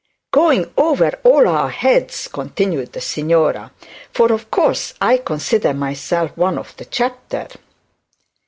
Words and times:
'Going 0.31 0.73
over 0.77 1.11
all 1.25 1.47
our 1.47 1.69
heads,' 1.69 2.27
continued 2.27 2.91
the 2.93 3.01
signora; 3.01 3.71
'for, 4.11 4.33
of 4.33 4.49
course, 4.49 4.95
I 4.99 5.17
consider 5.17 5.75
myself 5.75 6.35
one 6.35 6.57
of 6.57 6.75
the 6.77 6.85
chapter.' 6.85 7.47